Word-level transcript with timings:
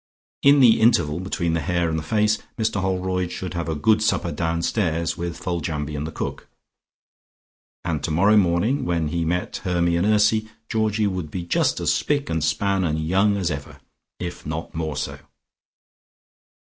In 0.41 0.61
the 0.61 0.81
interval 0.81 1.19
between 1.19 1.53
the 1.53 1.59
hair 1.59 1.87
and 1.87 1.99
the 1.99 2.01
face, 2.01 2.39
Mr 2.57 2.81
Holroyd 2.81 3.31
should 3.31 3.53
have 3.53 3.69
a 3.69 3.75
good 3.75 4.01
supper 4.01 4.31
downstairs 4.31 5.15
with 5.15 5.37
Foljambe 5.37 5.91
and 5.95 6.07
the 6.07 6.11
cook. 6.11 6.47
And 7.85 8.03
tomorrow 8.03 8.35
morning, 8.35 8.83
when 8.83 9.09
he 9.09 9.23
met 9.23 9.57
Hermy 9.57 9.95
and 9.97 10.07
Ursy, 10.07 10.49
Georgie 10.69 11.05
would 11.05 11.29
be 11.29 11.43
just 11.43 11.79
as 11.79 11.93
spick 11.93 12.31
and 12.31 12.43
span 12.43 12.83
and 12.83 12.97
young 12.99 13.37
as 13.37 13.51
ever, 13.51 13.79
if 14.19 14.43
not 14.43 14.73
more 14.73 14.97
so. 14.97 15.19